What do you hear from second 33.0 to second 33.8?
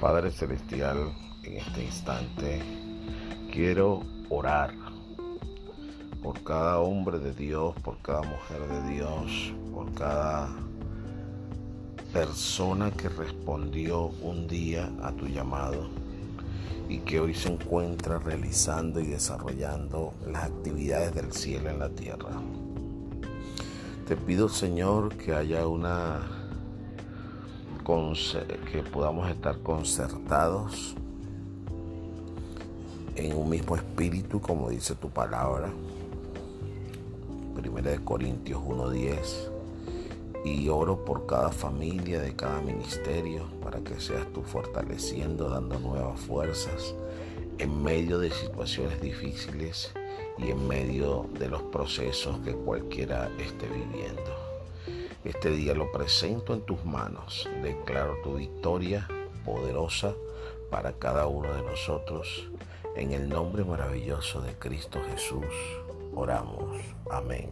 en un mismo